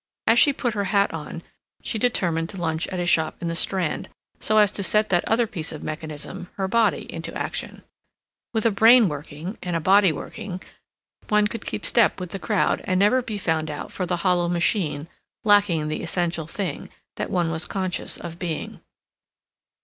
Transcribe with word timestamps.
As 0.25 0.39
she 0.39 0.51
put 0.51 0.73
her 0.73 0.85
hat 0.85 1.13
on 1.13 1.43
she 1.83 1.99
determined 1.99 2.49
to 2.49 2.59
lunch 2.59 2.87
at 2.87 2.99
a 2.99 3.05
shop 3.05 3.35
in 3.39 3.49
the 3.49 3.55
Strand, 3.55 4.09
so 4.39 4.57
as 4.57 4.71
to 4.71 4.81
set 4.81 5.09
that 5.09 5.23
other 5.25 5.45
piece 5.45 5.71
of 5.71 5.83
mechanism, 5.83 6.49
her 6.55 6.67
body, 6.67 7.05
into 7.13 7.31
action. 7.37 7.83
With 8.51 8.65
a 8.65 8.71
brain 8.71 9.07
working 9.07 9.59
and 9.61 9.75
a 9.75 9.79
body 9.79 10.11
working 10.11 10.59
one 11.29 11.45
could 11.45 11.67
keep 11.67 11.85
step 11.85 12.19
with 12.19 12.31
the 12.31 12.39
crowd 12.39 12.81
and 12.85 12.99
never 12.99 13.21
be 13.21 13.37
found 13.37 13.69
out 13.69 13.91
for 13.91 14.07
the 14.07 14.17
hollow 14.25 14.49
machine, 14.49 15.07
lacking 15.43 15.87
the 15.87 16.01
essential 16.01 16.47
thing, 16.47 16.89
that 17.17 17.29
one 17.29 17.51
was 17.51 17.67
conscious 17.67 18.17
of 18.17 18.39
being. 18.39 18.81